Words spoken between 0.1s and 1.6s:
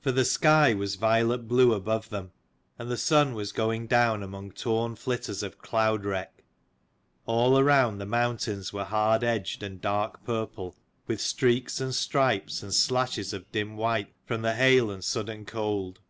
the sky was violet